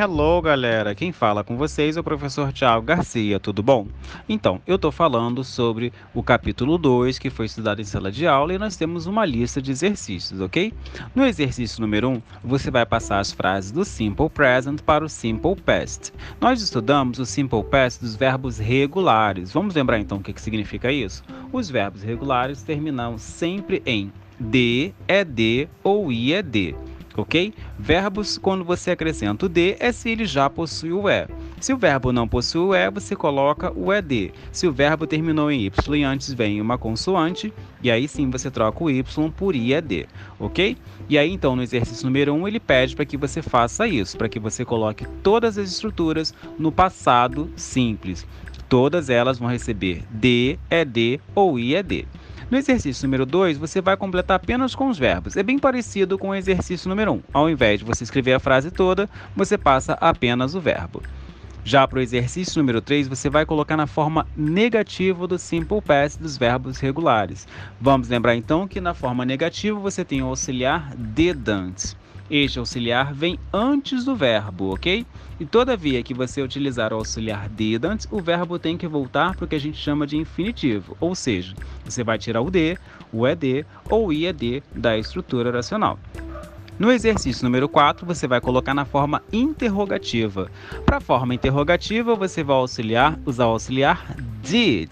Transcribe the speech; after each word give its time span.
Hello, 0.00 0.40
galera! 0.40 0.94
Quem 0.94 1.10
fala 1.10 1.42
com 1.42 1.56
vocês 1.56 1.96
é 1.96 2.00
o 2.00 2.04
professor 2.04 2.52
Tiago 2.52 2.86
Garcia, 2.86 3.40
tudo 3.40 3.64
bom? 3.64 3.88
Então, 4.28 4.62
eu 4.64 4.76
estou 4.76 4.92
falando 4.92 5.42
sobre 5.42 5.92
o 6.14 6.22
capítulo 6.22 6.78
2, 6.78 7.18
que 7.18 7.28
foi 7.28 7.46
estudado 7.46 7.80
em 7.80 7.84
sala 7.84 8.12
de 8.12 8.24
aula, 8.24 8.54
e 8.54 8.58
nós 8.58 8.76
temos 8.76 9.06
uma 9.06 9.24
lista 9.24 9.60
de 9.60 9.72
exercícios, 9.72 10.40
ok? 10.40 10.72
No 11.16 11.26
exercício 11.26 11.80
número 11.80 12.10
1, 12.10 12.12
um, 12.12 12.22
você 12.44 12.70
vai 12.70 12.86
passar 12.86 13.18
as 13.18 13.32
frases 13.32 13.72
do 13.72 13.84
Simple 13.84 14.30
Present 14.30 14.82
para 14.82 15.04
o 15.04 15.08
Simple 15.08 15.56
Past. 15.56 16.12
Nós 16.40 16.62
estudamos 16.62 17.18
o 17.18 17.26
Simple 17.26 17.64
Past 17.64 18.00
dos 18.00 18.14
verbos 18.14 18.56
regulares. 18.56 19.52
Vamos 19.52 19.74
lembrar 19.74 19.98
então 19.98 20.18
o 20.18 20.22
que, 20.22 20.32
que 20.32 20.40
significa 20.40 20.92
isso? 20.92 21.24
Os 21.52 21.68
verbos 21.68 22.04
regulares 22.04 22.62
terminam 22.62 23.18
sempre 23.18 23.82
em 23.84 24.12
D, 24.38 24.94
ED 25.08 25.68
ou 25.82 26.12
IED 26.12 26.76
ok? 27.20 27.52
Verbos, 27.78 28.38
quando 28.38 28.64
você 28.64 28.92
acrescenta 28.92 29.46
o 29.46 29.48
D, 29.48 29.76
é 29.80 29.90
se 29.92 30.08
ele 30.08 30.24
já 30.24 30.48
possui 30.48 30.92
o 30.92 31.08
E. 31.08 31.26
Se 31.60 31.72
o 31.72 31.76
verbo 31.76 32.12
não 32.12 32.28
possui 32.28 32.60
o 32.60 32.74
E, 32.74 32.90
você 32.90 33.16
coloca 33.16 33.72
o 33.76 33.92
ED. 33.92 34.32
Se 34.52 34.66
o 34.66 34.72
verbo 34.72 35.06
terminou 35.06 35.50
em 35.50 35.64
Y 35.66 35.96
e 35.96 36.04
antes 36.04 36.32
vem 36.32 36.60
uma 36.60 36.78
consoante, 36.78 37.52
e 37.82 37.90
aí 37.90 38.06
sim 38.06 38.30
você 38.30 38.50
troca 38.50 38.82
o 38.82 38.90
Y 38.90 39.30
por 39.30 39.54
IED, 39.54 40.06
ok? 40.38 40.76
E 41.08 41.18
aí 41.18 41.32
então 41.32 41.56
no 41.56 41.62
exercício 41.62 42.04
número 42.06 42.32
1 42.34 42.36
um, 42.36 42.48
ele 42.48 42.60
pede 42.60 42.94
para 42.94 43.04
que 43.04 43.16
você 43.16 43.42
faça 43.42 43.86
isso, 43.86 44.16
para 44.16 44.28
que 44.28 44.38
você 44.38 44.64
coloque 44.64 45.06
todas 45.22 45.58
as 45.58 45.70
estruturas 45.70 46.34
no 46.58 46.70
passado 46.70 47.50
simples. 47.56 48.26
Todas 48.68 49.08
elas 49.08 49.38
vão 49.38 49.48
receber 49.48 50.04
D, 50.10 50.58
ED 50.70 51.20
ou 51.34 51.58
IED. 51.58 52.06
No 52.50 52.56
exercício 52.56 53.06
número 53.06 53.26
2, 53.26 53.58
você 53.58 53.78
vai 53.78 53.94
completar 53.94 54.36
apenas 54.36 54.74
com 54.74 54.88
os 54.88 54.98
verbos. 54.98 55.36
É 55.36 55.42
bem 55.42 55.58
parecido 55.58 56.16
com 56.16 56.30
o 56.30 56.34
exercício 56.34 56.88
número 56.88 57.12
1. 57.12 57.14
Um. 57.14 57.22
Ao 57.30 57.50
invés 57.50 57.80
de 57.80 57.84
você 57.84 58.04
escrever 58.04 58.32
a 58.32 58.40
frase 58.40 58.70
toda, 58.70 59.06
você 59.36 59.58
passa 59.58 59.98
apenas 60.00 60.54
o 60.54 60.60
verbo. 60.60 61.02
Já 61.62 61.86
para 61.86 61.98
o 61.98 62.00
exercício 62.00 62.58
número 62.58 62.80
3, 62.80 63.06
você 63.06 63.28
vai 63.28 63.44
colocar 63.44 63.76
na 63.76 63.86
forma 63.86 64.26
negativa 64.34 65.26
do 65.26 65.38
simple 65.38 65.82
past 65.82 66.18
dos 66.18 66.38
verbos 66.38 66.78
regulares. 66.78 67.46
Vamos 67.78 68.08
lembrar 68.08 68.34
então 68.34 68.66
que 68.66 68.80
na 68.80 68.94
forma 68.94 69.26
negativa 69.26 69.78
você 69.78 70.02
tem 70.02 70.22
o 70.22 70.28
auxiliar 70.28 70.94
did 70.96 71.46
antes. 71.46 71.94
Este 72.30 72.58
auxiliar 72.58 73.12
vem 73.12 73.38
antes 73.52 74.06
do 74.06 74.16
verbo, 74.16 74.72
ok? 74.72 75.04
E 75.40 75.46
todavia 75.46 76.02
que 76.02 76.12
você 76.12 76.42
utilizar 76.42 76.92
o 76.92 76.96
auxiliar 76.96 77.48
did 77.48 77.84
antes, 77.84 78.08
o 78.10 78.20
verbo 78.20 78.58
tem 78.58 78.76
que 78.76 78.88
voltar 78.88 79.36
para 79.36 79.44
o 79.44 79.48
que 79.48 79.54
a 79.54 79.60
gente 79.60 79.78
chama 79.78 80.04
de 80.04 80.16
infinitivo, 80.16 80.96
ou 80.98 81.14
seja, 81.14 81.54
você 81.84 82.02
vai 82.02 82.18
tirar 82.18 82.40
o 82.40 82.50
d, 82.50 82.76
o 83.12 83.26
ed 83.26 83.64
ou 83.88 84.12
ied 84.12 84.62
da 84.74 84.98
estrutura 84.98 85.48
oracional. 85.48 85.96
No 86.76 86.92
exercício 86.92 87.44
número 87.44 87.68
4, 87.68 88.06
você 88.06 88.26
vai 88.26 88.40
colocar 88.40 88.72
na 88.72 88.84
forma 88.84 89.22
interrogativa. 89.32 90.50
Para 90.84 90.98
a 90.98 91.00
forma 91.00 91.34
interrogativa, 91.34 92.14
você 92.14 92.42
vai 92.42 92.56
auxiliar, 92.56 93.18
usar 93.24 93.46
o 93.46 93.50
auxiliar 93.50 94.14
did. 94.42 94.90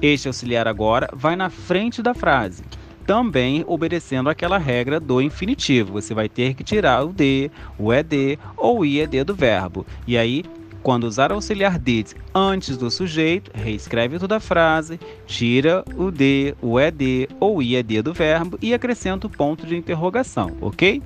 Este 0.00 0.28
auxiliar 0.28 0.66
agora 0.68 1.08
vai 1.12 1.36
na 1.36 1.50
frente 1.50 2.02
da 2.02 2.14
frase 2.14 2.62
também 3.06 3.64
obedecendo 3.66 4.28
aquela 4.28 4.58
regra 4.58 4.98
do 4.98 5.22
infinitivo. 5.22 5.92
Você 5.92 6.12
vai 6.12 6.28
ter 6.28 6.54
que 6.54 6.64
tirar 6.64 7.04
o 7.04 7.12
D, 7.12 7.50
o 7.78 7.92
ED 7.92 8.38
ou 8.56 8.80
o 8.80 8.84
IED 8.84 9.24
do 9.24 9.34
verbo. 9.34 9.86
E 10.06 10.18
aí, 10.18 10.44
quando 10.82 11.04
usar 11.04 11.32
auxiliar 11.32 11.78
did 11.78 12.12
antes 12.34 12.76
do 12.76 12.90
sujeito, 12.90 13.50
reescreve 13.54 14.18
toda 14.18 14.36
a 14.36 14.40
frase, 14.40 15.00
tira 15.26 15.84
o 15.96 16.10
D, 16.10 16.54
o 16.60 16.78
ED 16.78 17.28
ou 17.40 17.62
IED 17.62 18.02
do 18.02 18.12
verbo 18.12 18.58
e 18.60 18.74
acrescenta 18.74 19.26
o 19.26 19.30
ponto 19.30 19.66
de 19.66 19.76
interrogação, 19.76 20.56
ok? 20.60 21.02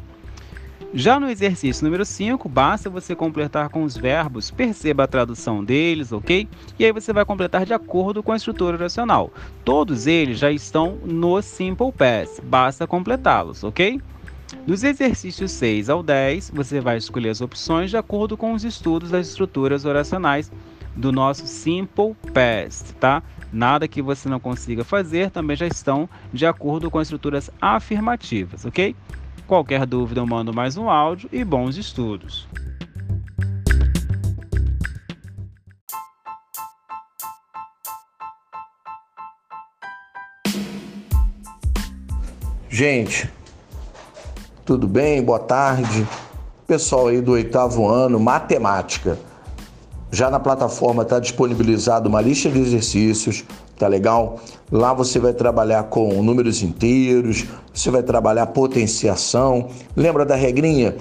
Já 0.93 1.21
no 1.21 1.31
exercício 1.31 1.85
número 1.85 2.05
5, 2.05 2.49
basta 2.49 2.91
você 2.91 3.15
completar 3.15 3.69
com 3.69 3.85
os 3.85 3.97
verbos, 3.97 4.51
perceba 4.51 5.05
a 5.05 5.07
tradução 5.07 5.63
deles, 5.63 6.11
ok? 6.11 6.49
E 6.77 6.85
aí 6.85 6.91
você 6.91 7.13
vai 7.13 7.25
completar 7.25 7.65
de 7.65 7.73
acordo 7.73 8.25
com 8.25 8.33
a 8.33 8.37
estrutura 8.37 8.77
oracional. 8.77 9.33
Todos 9.65 10.09
eles 10.09 10.41
já 10.41 10.51
estão 10.51 10.99
no 11.05 11.41
Simple 11.43 11.93
Past, 11.93 12.43
basta 12.43 12.89
completá-los, 12.89 13.63
ok? 13.63 14.01
Dos 14.67 14.83
exercícios 14.83 15.53
6 15.53 15.89
ao 15.89 16.03
10, 16.03 16.51
você 16.53 16.81
vai 16.81 16.97
escolher 16.97 17.31
as 17.31 17.41
opções 17.41 17.91
de 17.91 17.97
acordo 17.97 18.37
com 18.37 18.53
os 18.53 18.65
estudos 18.65 19.11
das 19.11 19.29
estruturas 19.29 19.85
oracionais 19.85 20.51
do 20.97 21.13
nosso 21.13 21.47
Simple 21.47 22.17
Past, 22.35 22.95
tá? 22.95 23.23
Nada 23.53 23.87
que 23.87 24.03
você 24.03 24.29
não 24.29 24.41
consiga 24.41 24.83
fazer 24.83 25.31
também 25.31 25.57
já 25.57 25.69
estão 25.69 26.09
de 26.33 26.47
acordo 26.47 26.91
com 26.91 26.99
as 26.99 27.07
estruturas 27.07 27.49
afirmativas, 27.61 28.65
ok? 28.65 28.97
Qualquer 29.51 29.85
dúvida, 29.85 30.21
eu 30.21 30.27
mando 30.29 30.55
mais 30.55 30.77
um 30.77 30.89
áudio 30.89 31.29
e 31.33 31.43
bons 31.43 31.77
estudos. 31.77 32.47
Gente, 42.69 43.29
tudo 44.65 44.87
bem? 44.87 45.21
Boa 45.21 45.41
tarde. 45.41 46.07
Pessoal 46.65 47.09
aí 47.09 47.21
do 47.21 47.33
oitavo 47.33 47.89
ano, 47.89 48.21
matemática. 48.21 49.19
Já 50.13 50.31
na 50.31 50.39
plataforma 50.39 51.03
está 51.03 51.19
disponibilizado 51.19 52.09
uma 52.09 52.21
lista 52.21 52.49
de 52.49 52.61
exercícios 52.61 53.45
tá 53.81 53.89
legal? 53.89 54.39
Lá 54.71 54.93
você 54.93 55.19
vai 55.19 55.33
trabalhar 55.33 55.85
com 55.85 56.23
números 56.23 56.63
inteiros, 56.63 57.47
você 57.73 57.91
vai 57.91 58.03
trabalhar 58.03 58.47
potenciação. 58.49 59.69
Lembra 59.97 60.25
da 60.25 60.37
regrinha? 60.37 60.97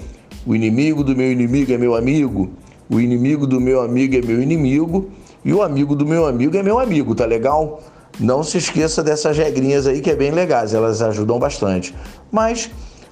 O 0.48 0.56
inimigo 0.56 1.04
do 1.04 1.16
meu 1.16 1.30
inimigo 1.30 1.74
é 1.74 1.78
meu 1.78 1.94
amigo, 1.94 2.50
o 2.90 3.00
inimigo 3.00 3.46
do 3.46 3.60
meu 3.60 3.82
amigo 3.82 4.16
é 4.16 4.22
meu 4.22 4.42
inimigo 4.42 5.10
e 5.44 5.54
o 5.54 5.62
amigo 5.62 5.94
do 5.94 6.06
meu 6.06 6.26
amigo 6.26 6.56
é 6.56 6.64
meu 6.64 6.80
amigo, 6.80 7.14
tá 7.14 7.26
legal? 7.26 7.84
Não 8.18 8.44
se 8.44 8.58
esqueça 8.58 9.04
dessas 9.04 9.38
regrinhas 9.38 9.86
aí 9.86 10.00
que 10.00 10.10
é 10.10 10.16
bem 10.16 10.32
legais, 10.32 10.74
elas 10.74 11.02
ajudam 11.02 11.38
bastante. 11.38 11.94
Mas 12.32 12.72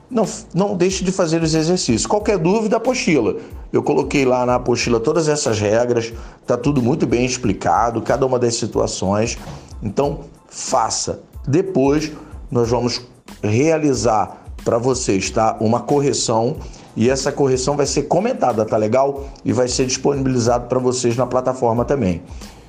não, 0.10 0.26
não 0.54 0.78
deixe 0.78 1.04
de 1.04 1.12
fazer 1.12 1.44
os 1.44 1.54
exercícios. 1.54 2.06
Qualquer 2.06 2.38
dúvida, 2.38 2.78
apostila. 2.78 3.36
Eu 3.78 3.84
coloquei 3.84 4.26
lá 4.26 4.44
na 4.44 4.56
apostila 4.56 5.00
todas 5.00 5.28
essas 5.28 5.60
regras, 5.60 6.12
tá 6.48 6.58
tudo 6.58 6.82
muito 6.82 7.06
bem 7.06 7.24
explicado, 7.24 8.02
cada 8.02 8.26
uma 8.26 8.40
das 8.40 8.56
situações. 8.56 9.38
Então, 9.84 10.22
faça. 10.48 11.22
Depois, 11.48 12.12
nós 12.50 12.68
vamos 12.70 13.04
realizar 13.40 14.46
para 14.66 14.80
vocês, 14.80 15.30
tá? 15.30 15.58
Uma 15.60 15.82
correção 15.82 16.58
e 16.96 17.08
essa 17.08 17.32
correção 17.32 17.78
vai 17.78 17.86
ser 17.86 18.08
comentada, 18.08 18.66
tá 18.66 18.76
legal? 18.78 19.28
E 19.46 19.54
vai 19.54 19.68
ser 19.68 19.86
disponibilizado 19.86 20.66
para 20.66 20.80
vocês 20.80 21.16
na 21.16 21.28
plataforma 21.28 21.86
também. 21.86 22.24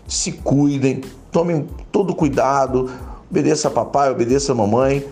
Se 0.06 0.32
cuidem, 0.32 1.00
tomem 1.32 1.66
todo 1.90 2.14
cuidado, 2.14 2.90
obedeça 3.30 3.68
a 3.68 3.70
papai, 3.70 4.10
obedeça 4.10 4.52
a 4.52 4.54
mamãe, 4.54 5.08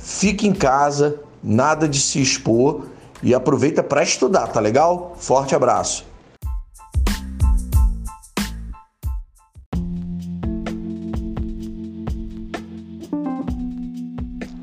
fique 0.00 0.48
em 0.48 0.52
casa 0.52 1.20
nada 1.40 1.86
de 1.88 2.00
se 2.00 2.20
expor 2.20 2.86
e 3.22 3.34
aproveita 3.34 3.82
para 3.82 4.02
estudar, 4.02 4.48
tá 4.48 4.60
legal? 4.60 5.14
Forte 5.16 5.54
abraço. 5.54 6.04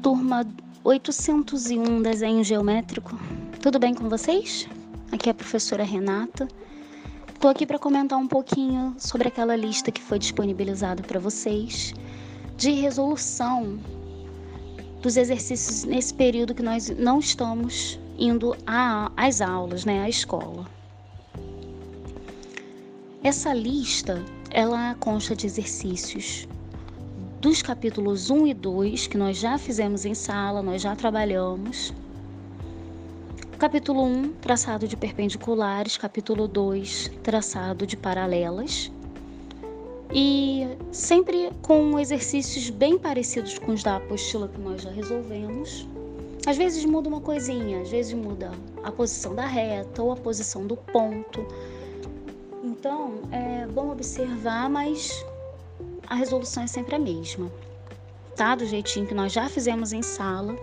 Turma 0.02 0.46
801 0.84 2.02
Desenho 2.02 2.44
Geométrico. 2.44 3.18
Tudo 3.62 3.80
bem 3.80 3.94
com 3.94 4.08
vocês? 4.08 4.68
Aqui 5.12 5.30
é 5.30 5.32
a 5.32 5.36
professora 5.36 5.84
Renata. 5.84 6.48
Estou 7.34 7.52
aqui 7.52 7.66
para 7.66 7.78
comentar 7.78 8.18
um 8.18 8.28
pouquinho 8.28 8.96
sobre 8.98 9.28
aquela 9.28 9.56
lista 9.56 9.92
que 9.92 10.02
foi 10.02 10.18
disponibilizada 10.18 11.04
para 11.04 11.20
vocês 11.20 11.94
de 12.58 12.72
resolução 12.72 13.78
dos 15.02 15.18
exercícios 15.18 15.84
nesse 15.84 16.14
período 16.14 16.56
que 16.56 16.64
nós 16.64 16.90
não 16.90 17.20
estamos 17.20 18.00
indo 18.18 18.56
às 19.16 19.42
aulas, 19.42 19.86
né, 19.86 20.02
à 20.02 20.10
escola. 20.10 20.66
Essa 23.24 23.54
lista, 23.54 24.24
ela 24.52 24.96
consta 24.96 25.36
de 25.36 25.48
exercícios 25.48 26.48
dos 27.42 27.62
capítulos 27.62 28.30
1 28.30 28.48
e 28.48 28.54
2, 28.54 29.08
que 29.08 29.18
nós 29.18 29.38
já 29.38 29.58
fizemos 29.58 30.06
em 30.06 30.14
sala, 30.14 30.62
nós 30.62 30.82
já 30.82 30.96
trabalhamos. 30.96 31.94
Capítulo 33.58 34.04
1, 34.04 34.34
traçado 34.34 34.88
de 34.88 34.98
perpendiculares, 34.98 35.98
capítulo 35.98 36.48
2, 36.48 37.12
traçado 37.24 37.88
de 37.88 37.96
paralelas 37.96 38.92
e 40.14 40.68
sempre 40.92 41.52
com 41.62 42.00
exercícios 42.00 42.70
bem 42.70 42.98
parecidos 42.98 43.58
com 43.60 43.72
os 43.72 43.84
da 43.84 43.98
apostila 43.98 44.48
que 44.48 44.60
nós 44.60 44.82
já 44.82 44.92
resolvemos. 44.92 45.88
Às 46.46 46.58
vezes 46.58 46.86
muda 46.86 47.10
uma 47.10 47.22
coisinha, 47.22 47.82
às 47.82 47.90
vezes 47.90 48.14
muda 48.14 48.52
a 48.84 48.92
posição 48.92 49.34
da 49.34 49.46
reta 49.46 50.04
ou 50.04 50.12
a 50.12 50.16
posição 50.16 50.68
do 50.68 50.78
ponto. 50.78 51.46
Então 52.64 53.22
é 53.32 53.66
bom 53.66 53.92
observar, 53.92 54.70
mas 54.70 55.26
a 56.08 56.14
resolução 56.14 56.64
é 56.64 56.68
sempre 56.68 56.96
a 56.96 57.00
mesma, 57.00 57.52
tá? 58.36 58.54
Do 58.54 58.66
jeitinho 58.66 59.08
que 59.08 59.14
nós 59.16 59.32
já 59.32 59.50
fizemos 59.50 59.92
em 59.92 60.04
sala, 60.04 60.56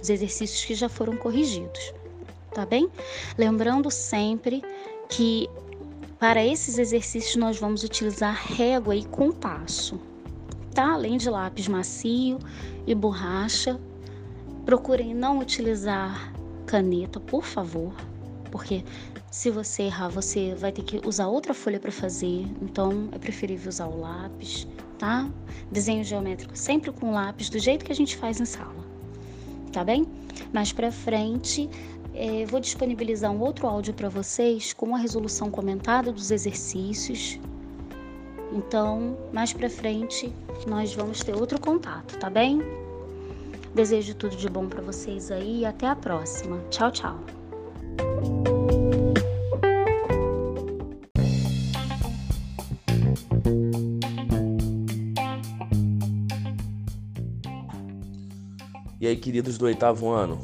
os 0.00 0.08
exercícios 0.08 0.64
que 0.64 0.74
já 0.74 0.88
foram 0.88 1.16
corrigidos, 1.18 1.92
tá 2.54 2.64
bem? 2.64 2.88
Lembrando 3.36 3.90
sempre 3.90 4.62
que 5.06 5.50
para 6.18 6.42
esses 6.42 6.78
exercícios 6.78 7.36
nós 7.36 7.58
vamos 7.58 7.84
utilizar 7.84 8.34
régua 8.34 8.96
e 8.96 9.04
compasso, 9.04 10.00
tá? 10.74 10.92
Além 10.94 11.18
de 11.18 11.28
lápis 11.28 11.68
macio 11.68 12.38
e 12.86 12.94
borracha. 12.94 13.78
Procurem 14.70 15.12
não 15.12 15.40
utilizar 15.40 16.32
caneta, 16.64 17.18
por 17.18 17.44
favor, 17.44 17.92
porque 18.52 18.84
se 19.28 19.50
você 19.50 19.82
errar, 19.82 20.10
você 20.10 20.54
vai 20.54 20.70
ter 20.70 20.84
que 20.84 21.00
usar 21.04 21.26
outra 21.26 21.52
folha 21.52 21.80
para 21.80 21.90
fazer. 21.90 22.46
Então, 22.62 23.08
é 23.10 23.18
preferível 23.18 23.68
usar 23.68 23.88
o 23.88 23.98
lápis, 23.98 24.68
tá? 24.96 25.28
Desenho 25.72 26.04
geométrico 26.04 26.56
sempre 26.56 26.92
com 26.92 27.10
lápis, 27.10 27.50
do 27.50 27.58
jeito 27.58 27.84
que 27.84 27.90
a 27.90 27.94
gente 27.96 28.16
faz 28.16 28.40
em 28.40 28.44
sala, 28.44 28.86
tá 29.72 29.82
bem? 29.82 30.06
Mais 30.52 30.72
para 30.72 30.92
frente, 30.92 31.68
é, 32.14 32.46
vou 32.46 32.60
disponibilizar 32.60 33.32
um 33.32 33.40
outro 33.40 33.66
áudio 33.66 33.92
para 33.92 34.08
vocês 34.08 34.72
com 34.72 34.94
a 34.94 34.98
resolução 35.00 35.50
comentada 35.50 36.12
dos 36.12 36.30
exercícios. 36.30 37.40
Então, 38.52 39.18
mais 39.32 39.52
para 39.52 39.68
frente, 39.68 40.32
nós 40.64 40.94
vamos 40.94 41.24
ter 41.24 41.34
outro 41.34 41.60
contato, 41.60 42.16
tá 42.20 42.30
bem? 42.30 42.79
Desejo 43.74 44.14
tudo 44.16 44.36
de 44.36 44.48
bom 44.48 44.68
para 44.68 44.82
vocês 44.82 45.30
aí 45.30 45.60
e 45.60 45.64
até 45.64 45.86
a 45.86 45.94
próxima. 45.94 46.58
Tchau, 46.70 46.90
tchau. 46.90 47.20
E 59.00 59.06
aí, 59.06 59.16
queridos 59.16 59.56
do 59.56 59.64
oitavo 59.64 60.10
ano, 60.10 60.38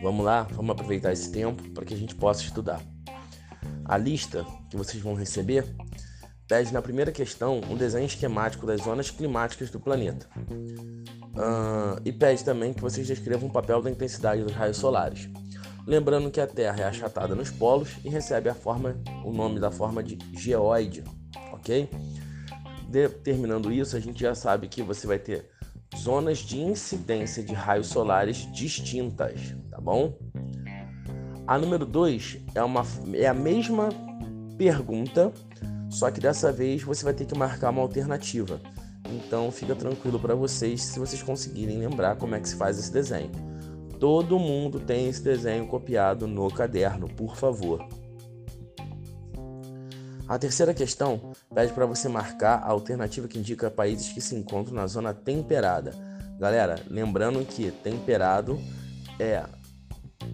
vamos 0.00 0.24
lá, 0.24 0.44
vamos 0.52 0.70
aproveitar 0.70 1.12
esse 1.12 1.30
tempo 1.30 1.68
para 1.70 1.84
que 1.84 1.92
a 1.92 1.96
gente 1.96 2.14
possa 2.14 2.42
estudar. 2.42 2.80
A 3.84 3.98
lista 3.98 4.46
que 4.70 4.76
vocês 4.76 5.02
vão 5.02 5.14
receber 5.14 5.64
pede 6.48 6.72
na 6.72 6.80
primeira 6.80 7.12
questão 7.12 7.60
um 7.68 7.76
desenho 7.76 8.06
esquemático 8.06 8.64
das 8.64 8.82
zonas 8.82 9.10
climáticas 9.10 9.68
do 9.68 9.78
planeta. 9.78 10.26
Uh, 11.36 12.00
e 12.02 12.12
pede 12.12 12.42
também 12.42 12.72
que 12.72 12.80
vocês 12.80 13.06
descrevam 13.06 13.48
o 13.48 13.52
papel 13.52 13.82
da 13.82 13.90
intensidade 13.90 14.42
dos 14.42 14.52
raios 14.52 14.78
solares. 14.78 15.28
Lembrando 15.86 16.30
que 16.30 16.40
a 16.40 16.46
Terra 16.46 16.80
é 16.80 16.84
achatada 16.84 17.34
nos 17.34 17.50
polos 17.50 17.90
e 18.02 18.08
recebe 18.08 18.48
a 18.48 18.54
forma, 18.54 18.96
o 19.24 19.30
nome 19.30 19.60
da 19.60 19.70
forma 19.70 20.02
de 20.02 20.18
geoide, 20.32 21.04
ok? 21.52 21.88
Determinando 22.88 23.70
isso, 23.70 23.96
a 23.96 24.00
gente 24.00 24.20
já 24.20 24.34
sabe 24.34 24.66
que 24.66 24.82
você 24.82 25.06
vai 25.06 25.18
ter 25.18 25.50
zonas 25.96 26.38
de 26.38 26.58
incidência 26.58 27.42
de 27.42 27.52
raios 27.52 27.88
solares 27.88 28.50
distintas, 28.52 29.54
tá 29.70 29.80
bom? 29.80 30.18
A 31.46 31.58
número 31.58 31.86
2 31.86 32.38
é, 32.54 32.62
uma, 32.62 32.82
é 33.14 33.26
a 33.26 33.34
mesma 33.34 33.90
pergunta, 34.58 35.32
só 35.88 36.10
que 36.10 36.20
dessa 36.20 36.50
vez 36.50 36.82
você 36.82 37.04
vai 37.04 37.14
ter 37.14 37.26
que 37.26 37.36
marcar 37.36 37.70
uma 37.70 37.82
alternativa. 37.82 38.60
Então 39.10 39.50
fica 39.50 39.74
tranquilo 39.74 40.18
para 40.18 40.34
vocês 40.34 40.82
se 40.82 40.98
vocês 40.98 41.22
conseguirem 41.22 41.78
lembrar 41.78 42.16
como 42.16 42.34
é 42.34 42.40
que 42.40 42.48
se 42.48 42.56
faz 42.56 42.78
esse 42.78 42.92
desenho. 42.92 43.30
Todo 43.98 44.38
mundo 44.38 44.78
tem 44.78 45.08
esse 45.08 45.22
desenho 45.22 45.66
copiado 45.66 46.26
no 46.26 46.50
caderno, 46.50 47.08
por 47.08 47.36
favor. 47.36 47.86
A 50.28 50.38
terceira 50.38 50.74
questão 50.74 51.32
pede 51.54 51.72
para 51.72 51.86
você 51.86 52.08
marcar 52.08 52.58
a 52.58 52.70
alternativa 52.70 53.28
que 53.28 53.38
indica 53.38 53.70
países 53.70 54.12
que 54.12 54.20
se 54.20 54.34
encontram 54.34 54.74
na 54.74 54.86
zona 54.86 55.14
temperada. 55.14 55.92
Galera, 56.38 56.82
lembrando 56.90 57.44
que 57.46 57.70
temperado 57.70 58.60
é 59.20 59.44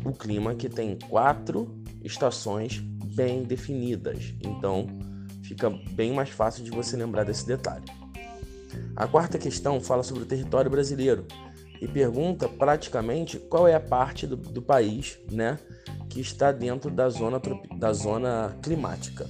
o 0.04 0.12
clima 0.12 0.54
que 0.54 0.68
tem 0.68 0.98
quatro 1.08 1.82
estações 2.02 2.78
bem 3.14 3.44
definidas. 3.44 4.34
Então, 4.42 4.86
fica 5.42 5.70
bem 5.92 6.12
mais 6.12 6.30
fácil 6.30 6.64
de 6.64 6.70
você 6.70 6.96
lembrar 6.96 7.24
desse 7.24 7.46
detalhe. 7.46 7.84
A 8.96 9.06
quarta 9.06 9.38
questão 9.38 9.80
fala 9.80 10.02
sobre 10.02 10.22
o 10.22 10.26
território 10.26 10.70
brasileiro 10.70 11.26
e 11.80 11.88
pergunta 11.88 12.48
praticamente 12.48 13.38
qual 13.38 13.66
é 13.66 13.74
a 13.74 13.80
parte 13.80 14.26
do, 14.26 14.36
do 14.36 14.62
país 14.62 15.18
né, 15.30 15.58
que 16.08 16.20
está 16.20 16.52
dentro 16.52 16.90
da 16.90 17.08
zona, 17.08 17.40
da 17.76 17.92
zona 17.92 18.56
climática 18.62 19.26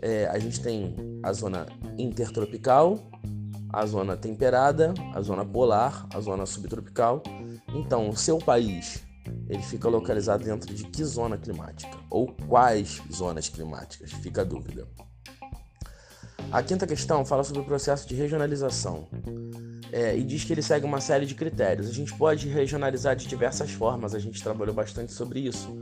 é, 0.00 0.26
a 0.26 0.38
gente 0.38 0.60
tem 0.60 0.94
a 1.22 1.32
zona 1.32 1.66
intertropical, 1.98 2.98
a 3.70 3.84
zona 3.84 4.16
temperada, 4.16 4.94
a 5.12 5.20
zona 5.20 5.44
polar, 5.44 6.06
a 6.14 6.20
zona 6.20 6.46
subtropical. 6.46 7.22
Então, 7.74 8.08
o 8.08 8.16
seu 8.16 8.38
país 8.38 9.04
ele 9.48 9.62
fica 9.62 9.88
localizado 9.88 10.44
dentro 10.44 10.72
de 10.72 10.84
que 10.84 11.04
zona 11.04 11.36
climática? 11.36 11.98
Ou 12.10 12.34
quais 12.48 13.02
zonas 13.12 13.48
climáticas? 13.48 14.12
Fica 14.12 14.42
a 14.42 14.44
dúvida. 14.44 14.86
A 16.50 16.62
quinta 16.62 16.86
questão 16.86 17.24
fala 17.24 17.44
sobre 17.44 17.62
o 17.62 17.64
processo 17.64 18.08
de 18.08 18.14
regionalização 18.14 19.06
é, 19.92 20.16
e 20.16 20.22
diz 20.22 20.44
que 20.44 20.52
ele 20.52 20.62
segue 20.62 20.86
uma 20.86 21.00
série 21.00 21.26
de 21.26 21.34
critérios. 21.34 21.88
A 21.88 21.92
gente 21.92 22.14
pode 22.14 22.48
regionalizar 22.48 23.14
de 23.14 23.26
diversas 23.26 23.70
formas, 23.70 24.14
a 24.14 24.18
gente 24.18 24.42
trabalhou 24.42 24.74
bastante 24.74 25.12
sobre 25.12 25.40
isso 25.40 25.78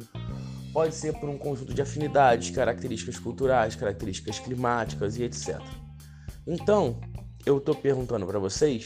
pode 0.77 0.95
ser 0.95 1.15
por 1.15 1.27
um 1.27 1.39
conjunto 1.39 1.73
de 1.73 1.81
afinidades, 1.81 2.51
características 2.51 3.19
culturais, 3.19 3.75
características 3.75 4.39
climáticas 4.39 5.17
e 5.17 5.23
etc. 5.23 5.59
Então, 6.47 7.01
eu 7.47 7.57
estou 7.57 7.75
perguntando 7.75 8.27
para 8.27 8.39
vocês 8.39 8.85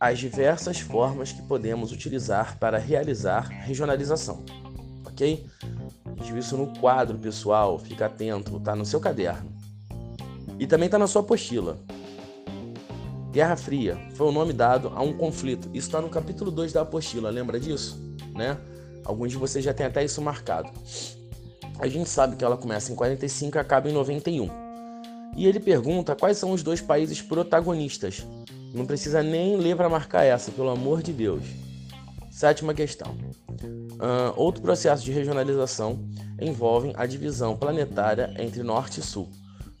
as 0.00 0.18
diversas 0.18 0.80
formas 0.80 1.30
que 1.30 1.40
podemos 1.42 1.92
utilizar 1.92 2.58
para 2.58 2.78
realizar 2.78 3.42
regionalização, 3.42 4.44
ok? 5.04 5.46
Isso 6.36 6.56
no 6.56 6.76
quadro, 6.80 7.16
pessoal, 7.16 7.78
fica 7.78 8.06
atento, 8.06 8.58
tá 8.58 8.74
no 8.74 8.84
seu 8.84 8.98
caderno. 8.98 9.55
E 10.58 10.66
também 10.66 10.88
tá 10.88 10.98
na 10.98 11.06
sua 11.06 11.22
apostila. 11.22 11.78
Guerra 13.30 13.56
Fria 13.56 13.98
foi 14.14 14.28
o 14.28 14.32
nome 14.32 14.52
dado 14.52 14.90
a 14.94 15.02
um 15.02 15.12
conflito. 15.12 15.68
Isso 15.74 15.88
está 15.88 16.00
no 16.00 16.08
capítulo 16.08 16.50
2 16.50 16.72
da 16.72 16.82
apostila, 16.82 17.28
lembra 17.28 17.60
disso? 17.60 18.00
Né? 18.34 18.56
Alguns 19.04 19.30
de 19.30 19.36
vocês 19.36 19.64
já 19.64 19.74
têm 19.74 19.86
até 19.86 20.02
isso 20.04 20.22
marcado. 20.22 20.70
A 21.78 21.86
gente 21.86 22.08
sabe 22.08 22.36
que 22.36 22.44
ela 22.44 22.56
começa 22.56 22.90
em 22.90 22.94
45 22.94 23.56
e 23.56 23.60
acaba 23.60 23.90
em 23.90 23.92
91. 23.92 24.48
E 25.36 25.46
ele 25.46 25.60
pergunta 25.60 26.16
quais 26.16 26.38
são 26.38 26.52
os 26.52 26.62
dois 26.62 26.80
países 26.80 27.20
protagonistas. 27.20 28.26
Não 28.72 28.86
precisa 28.86 29.22
nem 29.22 29.56
ler 29.56 29.76
para 29.76 29.88
marcar 29.88 30.24
essa, 30.24 30.50
pelo 30.50 30.70
amor 30.70 31.02
de 31.02 31.12
Deus. 31.12 31.42
Sétima 32.30 32.72
questão. 32.72 33.14
Uh, 33.62 34.32
outro 34.34 34.62
processo 34.62 35.04
de 35.04 35.12
regionalização 35.12 35.98
envolve 36.40 36.92
a 36.96 37.04
divisão 37.04 37.56
planetária 37.56 38.34
entre 38.38 38.62
Norte 38.62 39.00
e 39.00 39.02
Sul. 39.02 39.28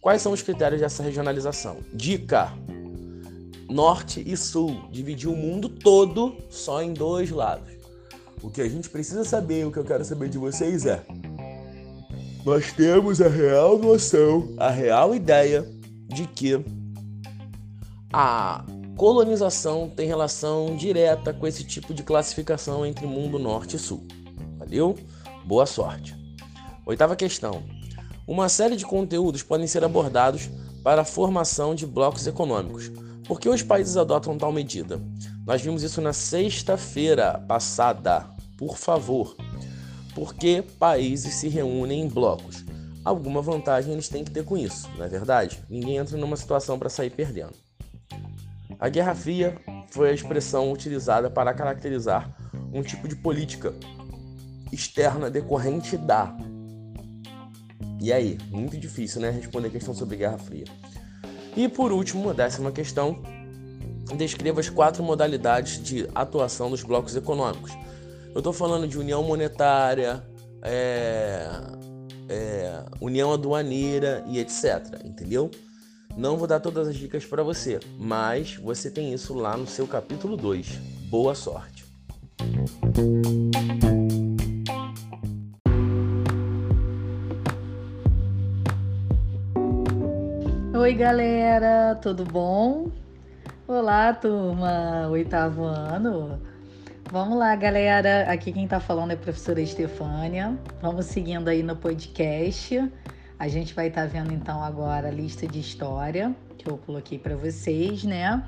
Quais 0.06 0.22
são 0.22 0.30
os 0.30 0.40
critérios 0.40 0.80
dessa 0.80 1.02
regionalização? 1.02 1.78
Dica: 1.92 2.52
Norte 3.68 4.22
e 4.24 4.36
Sul. 4.36 4.84
Dividir 4.92 5.28
o 5.28 5.34
mundo 5.34 5.68
todo 5.68 6.36
só 6.48 6.80
em 6.80 6.92
dois 6.92 7.28
lados. 7.32 7.72
O 8.40 8.48
que 8.48 8.62
a 8.62 8.68
gente 8.68 8.88
precisa 8.88 9.24
saber, 9.24 9.66
o 9.66 9.72
que 9.72 9.80
eu 9.80 9.84
quero 9.84 10.04
saber 10.04 10.28
de 10.28 10.38
vocês 10.38 10.86
é: 10.86 11.04
nós 12.44 12.72
temos 12.72 13.20
a 13.20 13.26
real 13.26 13.78
noção, 13.78 14.54
a 14.58 14.70
real 14.70 15.12
ideia 15.12 15.68
de 16.06 16.24
que 16.28 16.64
a 18.12 18.64
colonização 18.96 19.90
tem 19.90 20.06
relação 20.06 20.76
direta 20.76 21.34
com 21.34 21.48
esse 21.48 21.64
tipo 21.64 21.92
de 21.92 22.04
classificação 22.04 22.86
entre 22.86 23.08
mundo 23.08 23.40
norte 23.40 23.74
e 23.74 23.78
sul. 23.80 24.06
Valeu? 24.56 24.94
Boa 25.44 25.66
sorte. 25.66 26.14
Oitava 26.86 27.16
questão. 27.16 27.75
Uma 28.26 28.48
série 28.48 28.76
de 28.76 28.84
conteúdos 28.84 29.44
podem 29.44 29.68
ser 29.68 29.84
abordados 29.84 30.50
para 30.82 31.02
a 31.02 31.04
formação 31.04 31.76
de 31.76 31.86
blocos 31.86 32.26
econômicos. 32.26 32.90
Por 33.26 33.38
que 33.38 33.48
os 33.48 33.62
países 33.62 33.96
adotam 33.96 34.36
tal 34.36 34.50
medida? 34.50 35.00
Nós 35.46 35.62
vimos 35.62 35.84
isso 35.84 36.00
na 36.00 36.12
sexta-feira 36.12 37.38
passada, 37.46 38.28
por 38.58 38.76
favor. 38.76 39.36
Porque 40.12 40.64
países 40.78 41.34
se 41.34 41.48
reúnem 41.48 42.02
em 42.02 42.08
blocos. 42.08 42.64
Alguma 43.04 43.40
vantagem 43.40 43.92
eles 43.92 44.08
têm 44.08 44.24
que 44.24 44.32
ter 44.32 44.44
com 44.44 44.56
isso, 44.56 44.88
não 44.96 45.04
é 45.04 45.08
verdade? 45.08 45.62
Ninguém 45.70 45.98
entra 45.98 46.16
numa 46.16 46.36
situação 46.36 46.76
para 46.76 46.88
sair 46.88 47.10
perdendo. 47.10 47.54
A 48.80 48.88
Guerra 48.88 49.14
Fria 49.14 49.56
foi 49.90 50.10
a 50.10 50.12
expressão 50.12 50.72
utilizada 50.72 51.30
para 51.30 51.54
caracterizar 51.54 52.28
um 52.72 52.82
tipo 52.82 53.06
de 53.06 53.14
política 53.14 53.72
externa 54.72 55.30
decorrente 55.30 55.96
da. 55.96 56.36
E 58.06 58.12
aí, 58.12 58.38
muito 58.52 58.78
difícil, 58.78 59.20
né? 59.20 59.30
Responder 59.30 59.66
a 59.66 59.70
questão 59.70 59.92
sobre 59.92 60.16
Guerra 60.16 60.38
Fria. 60.38 60.66
E 61.56 61.68
por 61.68 61.90
último, 61.90 62.30
a 62.30 62.32
décima 62.32 62.70
questão, 62.70 63.20
descreva 64.16 64.60
as 64.60 64.68
quatro 64.68 65.02
modalidades 65.02 65.82
de 65.82 66.08
atuação 66.14 66.70
dos 66.70 66.84
blocos 66.84 67.16
econômicos. 67.16 67.72
Eu 68.32 68.38
estou 68.38 68.52
falando 68.52 68.86
de 68.86 68.96
união 68.96 69.24
monetária, 69.24 70.24
é, 70.62 71.48
é, 72.28 72.84
união 73.00 73.32
aduaneira 73.32 74.22
e 74.28 74.38
etc. 74.38 75.00
Entendeu? 75.04 75.50
Não 76.16 76.36
vou 76.36 76.46
dar 76.46 76.60
todas 76.60 76.86
as 76.86 76.94
dicas 76.94 77.24
para 77.24 77.42
você, 77.42 77.80
mas 77.98 78.54
você 78.54 78.88
tem 78.88 79.12
isso 79.12 79.34
lá 79.34 79.56
no 79.56 79.66
seu 79.66 79.84
capítulo 79.84 80.36
2. 80.36 80.78
Boa 81.10 81.34
sorte! 81.34 81.84
Oi, 90.86 90.94
galera, 90.94 91.96
tudo 91.96 92.24
bom? 92.24 92.92
Olá, 93.66 94.14
turma, 94.14 95.08
oitavo 95.08 95.64
ano. 95.64 96.40
Vamos 97.10 97.36
lá, 97.36 97.56
galera. 97.56 98.30
Aqui 98.30 98.52
quem 98.52 98.68
tá 98.68 98.78
falando 98.78 99.10
é 99.10 99.14
a 99.14 99.16
professora 99.16 99.60
Estefânia. 99.60 100.56
Vamos 100.80 101.06
seguindo 101.06 101.48
aí 101.48 101.60
no 101.60 101.74
podcast. 101.74 102.88
A 103.36 103.48
gente 103.48 103.74
vai 103.74 103.88
estar 103.88 104.02
tá 104.02 104.06
vendo 104.06 104.32
então 104.32 104.62
agora 104.62 105.08
a 105.08 105.10
lista 105.10 105.44
de 105.44 105.58
história 105.58 106.32
que 106.56 106.70
eu 106.70 106.78
coloquei 106.78 107.18
para 107.18 107.34
vocês, 107.34 108.04
né? 108.04 108.44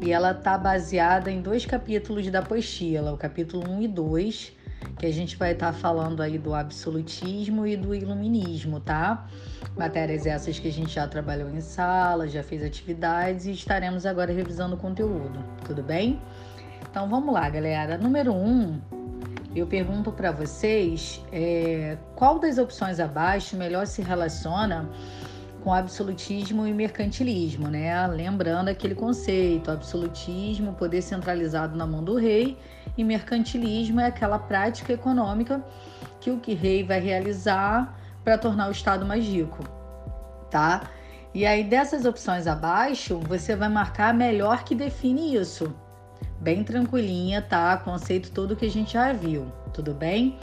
E 0.00 0.12
ela 0.12 0.32
tá 0.32 0.56
baseada 0.56 1.32
em 1.32 1.42
dois 1.42 1.66
capítulos 1.66 2.30
da 2.30 2.38
apostila, 2.38 3.12
o 3.12 3.16
capítulo 3.16 3.68
1 3.68 3.82
e 3.82 3.88
2, 3.88 4.52
que 4.98 5.06
a 5.06 5.12
gente 5.12 5.36
vai 5.36 5.52
estar 5.52 5.72
tá 5.72 5.72
falando 5.72 6.22
aí 6.22 6.38
do 6.38 6.54
absolutismo 6.54 7.66
e 7.66 7.76
do 7.76 7.94
iluminismo, 7.94 8.80
tá? 8.80 9.26
Matérias 9.76 10.26
essas 10.26 10.58
que 10.58 10.68
a 10.68 10.72
gente 10.72 10.92
já 10.94 11.06
trabalhou 11.06 11.48
em 11.50 11.60
sala, 11.60 12.28
já 12.28 12.42
fez 12.42 12.62
atividades 12.62 13.46
e 13.46 13.52
estaremos 13.52 14.06
agora 14.06 14.32
revisando 14.32 14.76
o 14.76 14.78
conteúdo, 14.78 15.44
tudo 15.66 15.82
bem? 15.82 16.20
Então 16.90 17.08
vamos 17.08 17.32
lá, 17.32 17.48
galera. 17.48 17.96
Número 17.96 18.32
1, 18.32 18.36
um, 18.36 18.80
eu 19.54 19.66
pergunto 19.66 20.12
para 20.12 20.30
vocês 20.30 21.22
é, 21.32 21.96
qual 22.14 22.38
das 22.38 22.58
opções 22.58 23.00
abaixo 23.00 23.56
melhor 23.56 23.86
se 23.86 24.02
relaciona 24.02 24.88
com 25.62 25.72
absolutismo 25.72 26.66
e 26.66 26.72
mercantilismo, 26.72 27.68
né? 27.68 28.06
Lembrando 28.06 28.68
aquele 28.68 28.94
conceito, 28.94 29.70
absolutismo, 29.70 30.74
poder 30.74 31.02
centralizado 31.02 31.76
na 31.76 31.86
mão 31.86 32.02
do 32.02 32.16
rei, 32.16 32.58
e 32.96 33.04
mercantilismo 33.04 34.00
é 34.00 34.06
aquela 34.06 34.38
prática 34.38 34.92
econômica 34.92 35.64
que 36.20 36.30
o 36.30 36.38
que 36.38 36.54
rei 36.54 36.82
vai 36.84 37.00
realizar 37.00 37.98
para 38.24 38.36
tornar 38.36 38.68
o 38.68 38.72
Estado 38.72 39.06
mais 39.06 39.24
rico, 39.24 39.62
tá? 40.50 40.90
E 41.34 41.46
aí 41.46 41.64
dessas 41.64 42.04
opções 42.04 42.46
abaixo, 42.46 43.18
você 43.18 43.56
vai 43.56 43.68
marcar 43.68 44.10
a 44.10 44.12
melhor 44.12 44.64
que 44.64 44.74
define 44.74 45.34
isso 45.34 45.74
bem 46.40 46.64
tranquilinha, 46.64 47.40
tá? 47.40 47.76
Conceito 47.76 48.32
todo 48.32 48.56
que 48.56 48.66
a 48.66 48.70
gente 48.70 48.94
já 48.94 49.12
viu, 49.12 49.46
tudo 49.72 49.94
bem? 49.94 50.38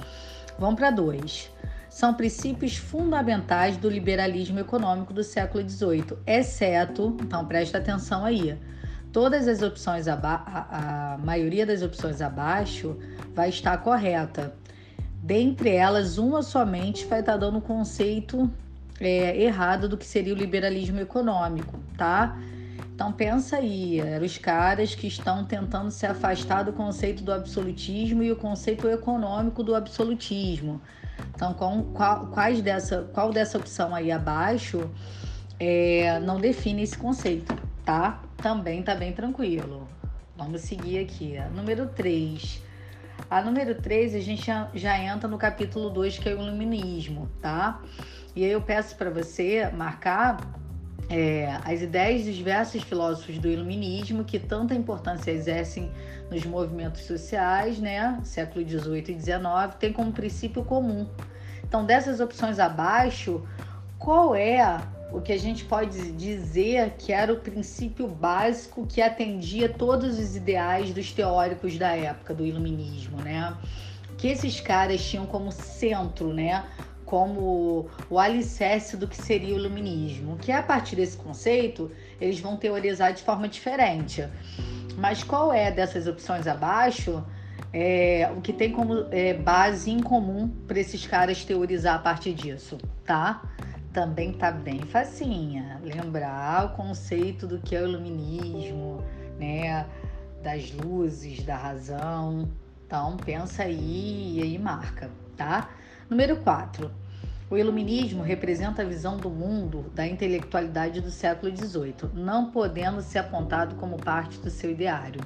Vamos 0.57 0.79
para 0.79 0.91
dois. 0.91 1.51
São 1.89 2.13
princípios 2.13 2.77
fundamentais 2.77 3.75
do 3.75 3.89
liberalismo 3.89 4.59
econômico 4.59 5.11
do 5.11 5.23
século 5.23 5.67
XVIII, 5.67 6.17
exceto, 6.25 7.17
então 7.21 7.45
presta 7.45 7.79
atenção 7.79 8.23
aí, 8.23 8.55
todas 9.11 9.47
as 9.47 9.63
opções 9.63 10.07
abaixo, 10.07 10.43
a, 10.47 11.13
a 11.13 11.17
maioria 11.17 11.65
das 11.65 11.81
opções 11.81 12.21
abaixo 12.21 12.95
vai 13.33 13.49
estar 13.49 13.75
correta. 13.79 14.53
Dentre 15.21 15.71
elas, 15.71 16.17
uma 16.17 16.43
somente 16.43 17.05
vai 17.05 17.21
estar 17.21 17.37
dando 17.37 17.57
o 17.57 17.61
conceito 17.61 18.49
é, 18.99 19.41
errado 19.41 19.89
do 19.89 19.97
que 19.97 20.05
seria 20.05 20.33
o 20.33 20.37
liberalismo 20.37 20.99
econômico, 20.99 21.79
tá? 21.97 22.37
Então 22.99 23.13
pensa 23.13 23.55
aí, 23.55 24.01
eram 24.01 24.25
os 24.25 24.37
caras 24.37 24.93
que 24.93 25.07
estão 25.07 25.45
tentando 25.45 25.89
se 25.89 26.05
afastar 26.05 26.63
do 26.63 26.73
conceito 26.73 27.23
do 27.23 27.31
absolutismo 27.31 28.21
e 28.21 28.29
o 28.29 28.35
conceito 28.35 28.89
econômico 28.89 29.63
do 29.63 29.73
absolutismo. 29.73 30.81
Então, 31.33 31.53
qual, 31.93 32.27
quais 32.27 32.61
dessa, 32.61 33.09
qual 33.13 33.31
dessa 33.31 33.57
opção 33.57 33.95
aí 33.95 34.11
abaixo 34.11 34.91
é, 35.57 36.19
não 36.19 36.41
define 36.41 36.83
esse 36.83 36.97
conceito, 36.97 37.55
tá? 37.85 38.21
Também 38.35 38.83
tá 38.83 38.93
bem 38.93 39.13
tranquilo. 39.13 39.87
Vamos 40.35 40.59
seguir 40.59 40.99
aqui. 40.99 41.39
Número 41.55 41.87
3. 41.87 42.61
A 43.29 43.41
número 43.41 43.75
3 43.75 44.13
a 44.13 44.19
gente 44.19 44.45
já, 44.45 44.69
já 44.75 44.99
entra 45.01 45.25
no 45.29 45.37
capítulo 45.37 45.89
2, 45.89 46.19
que 46.19 46.27
é 46.27 46.35
o 46.35 46.41
iluminismo, 46.41 47.29
tá? 47.41 47.81
E 48.35 48.43
aí 48.43 48.51
eu 48.51 48.61
peço 48.61 48.97
para 48.97 49.09
você 49.09 49.69
marcar 49.71 50.59
é, 51.09 51.57
as 51.65 51.81
ideias 51.81 52.25
dos 52.25 52.35
diversos 52.35 52.83
filósofos 52.83 53.39
do 53.39 53.49
iluminismo 53.49 54.23
que 54.23 54.37
tanta 54.37 54.75
importância 54.75 55.31
exercem 55.31 55.91
nos 56.29 56.45
movimentos 56.45 57.01
sociais, 57.01 57.79
né, 57.79 58.19
século 58.23 58.67
XVIII 58.67 59.15
e 59.15 59.19
XIX, 59.19 59.75
tem 59.79 59.91
como 59.91 60.11
princípio 60.11 60.63
comum. 60.63 61.07
Então, 61.63 61.83
dessas 61.83 62.19
opções 62.19 62.59
abaixo, 62.59 63.43
qual 63.97 64.35
é 64.35 64.79
o 65.11 65.19
que 65.19 65.33
a 65.33 65.37
gente 65.37 65.65
pode 65.65 66.11
dizer 66.11 66.93
que 66.99 67.11
era 67.11 67.33
o 67.33 67.37
princípio 67.37 68.07
básico 68.07 68.85
que 68.85 69.01
atendia 69.01 69.67
todos 69.67 70.19
os 70.19 70.35
ideais 70.35 70.93
dos 70.93 71.11
teóricos 71.11 71.77
da 71.77 71.95
época 71.95 72.33
do 72.33 72.45
iluminismo, 72.45 73.17
né? 73.17 73.55
Que 74.17 74.27
esses 74.27 74.59
caras 74.59 75.03
tinham 75.03 75.25
como 75.25 75.51
centro, 75.51 76.33
né, 76.33 76.63
como 77.09 77.89
o 78.07 78.19
alicerce 78.19 78.95
do 78.95 79.07
que 79.07 79.17
seria 79.17 79.55
o 79.55 79.57
iluminismo, 79.57 80.37
que 80.37 80.51
a 80.51 80.61
partir 80.61 80.95
desse 80.95 81.17
conceito 81.17 81.91
eles 82.21 82.39
vão 82.39 82.55
teorizar 82.55 83.13
de 83.13 83.23
forma 83.23 83.47
diferente. 83.47 84.29
Mas 84.95 85.23
qual 85.23 85.51
é 85.51 85.71
dessas 85.71 86.05
opções 86.05 86.45
abaixo 86.45 87.25
é, 87.73 88.31
o 88.37 88.41
que 88.41 88.53
tem 88.53 88.71
como 88.71 89.07
é, 89.09 89.33
base 89.33 89.89
em 89.89 89.99
comum 89.99 90.47
para 90.67 90.79
esses 90.79 91.07
caras 91.07 91.43
teorizar 91.43 91.95
a 91.95 91.99
partir 91.99 92.33
disso, 92.33 92.77
tá? 93.03 93.41
Também 93.91 94.33
tá 94.33 94.51
bem 94.51 94.81
facinha. 94.81 95.81
Lembrar 95.83 96.67
o 96.67 96.69
conceito 96.75 97.47
do 97.47 97.57
que 97.57 97.75
é 97.75 97.81
o 97.81 97.87
iluminismo, 97.87 99.03
né? 99.39 99.83
Das 100.43 100.71
luzes, 100.71 101.41
da 101.43 101.55
razão. 101.55 102.47
Então 102.85 103.17
pensa 103.17 103.63
aí 103.63 104.37
e 104.37 104.43
aí 104.43 104.59
marca, 104.59 105.09
tá? 105.35 105.69
Número 106.09 106.37
4. 106.37 106.89
O 107.51 107.57
iluminismo 107.57 108.23
representa 108.23 108.81
a 108.81 108.85
visão 108.85 109.17
do 109.17 109.29
mundo 109.29 109.91
da 109.93 110.07
intelectualidade 110.07 111.01
do 111.01 111.11
século 111.11 111.55
XVIII, 111.55 112.09
não 112.15 112.49
podendo 112.49 112.99
ser 112.99 113.19
apontado 113.19 113.75
como 113.75 113.95
parte 113.95 114.39
do 114.39 114.49
seu 114.49 114.71
ideário. 114.71 115.21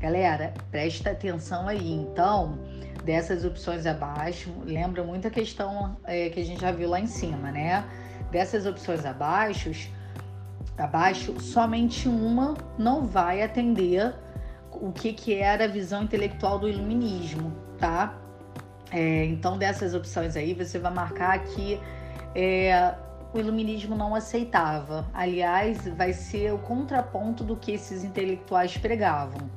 Galera, 0.00 0.52
presta 0.68 1.12
atenção 1.12 1.68
aí. 1.68 1.92
Então, 1.92 2.58
dessas 3.04 3.44
opções 3.44 3.86
abaixo, 3.86 4.52
lembra 4.64 5.04
muito 5.04 5.28
a 5.28 5.30
questão 5.30 5.96
é, 6.02 6.28
que 6.28 6.40
a 6.40 6.44
gente 6.44 6.60
já 6.60 6.72
viu 6.72 6.90
lá 6.90 6.98
em 6.98 7.06
cima, 7.06 7.52
né? 7.52 7.84
Dessas 8.32 8.66
opções 8.66 9.06
abaixo, 9.06 9.70
abaixo, 10.76 11.40
somente 11.40 12.08
uma 12.08 12.54
não 12.76 13.06
vai 13.06 13.42
atender 13.44 14.12
o 14.72 14.90
que, 14.90 15.12
que 15.12 15.34
era 15.34 15.66
a 15.66 15.68
visão 15.68 16.02
intelectual 16.02 16.58
do 16.58 16.68
iluminismo, 16.68 17.52
tá? 17.78 18.25
É, 18.90 19.24
então, 19.24 19.58
dessas 19.58 19.94
opções 19.94 20.36
aí, 20.36 20.54
você 20.54 20.78
vai 20.78 20.92
marcar 20.92 21.38
que 21.44 21.80
é, 22.34 22.94
o 23.32 23.38
iluminismo 23.38 23.96
não 23.96 24.14
aceitava. 24.14 25.06
Aliás, 25.12 25.86
vai 25.88 26.12
ser 26.12 26.52
o 26.52 26.58
contraponto 26.58 27.44
do 27.44 27.56
que 27.56 27.72
esses 27.72 28.04
intelectuais 28.04 28.76
pregavam. 28.76 29.50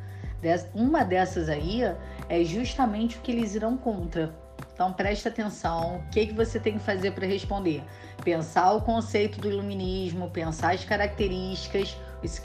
Uma 0.73 1.03
dessas 1.03 1.49
aí 1.49 1.81
é 2.29 2.43
justamente 2.43 3.17
o 3.17 3.21
que 3.21 3.31
eles 3.31 3.55
irão 3.55 3.75
contra. 3.75 4.33
Então 4.73 4.93
preste 4.93 5.27
atenção, 5.27 5.97
o 5.97 6.09
que, 6.09 6.27
que 6.27 6.33
você 6.33 6.57
tem 6.57 6.77
que 6.77 6.79
fazer 6.79 7.11
para 7.11 7.27
responder? 7.27 7.83
Pensar 8.23 8.71
o 8.71 8.81
conceito 8.81 9.39
do 9.39 9.49
iluminismo, 9.49 10.29
pensar 10.29 10.73
as 10.73 10.85
características, 10.85 11.97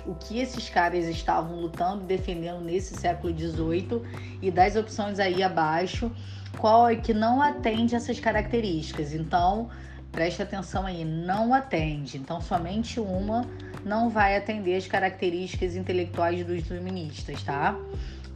o 0.05 0.14
que 0.17 0.41
esses 0.41 0.69
caras 0.69 1.07
estavam 1.07 1.61
lutando 1.61 2.03
e 2.03 2.07
defendendo 2.07 2.61
nesse 2.61 2.97
século 2.97 3.33
XVIII 3.37 4.03
e 4.43 4.50
das 4.50 4.75
opções 4.75 5.21
aí 5.21 5.45
abaixo, 5.45 6.11
qual 6.58 6.88
é 6.88 6.96
que 6.96 7.12
não 7.12 7.42
atende 7.42 7.94
essas 7.94 8.18
características. 8.18 9.14
Então, 9.14 9.68
preste 10.11 10.42
atenção 10.42 10.87
aí, 10.87 11.04
não 11.04 11.52
atende. 11.52 12.16
Então, 12.16 12.40
somente 12.40 13.00
uma 13.00 13.46
não 13.84 14.08
vai 14.08 14.37
atender 14.37 14.76
as 14.76 14.87
características 14.87 15.76
intelectuais 15.76 16.44
dos 16.44 16.66
iluministas, 16.70 17.42
tá? 17.42 17.76